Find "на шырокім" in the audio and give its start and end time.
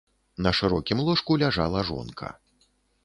0.45-1.03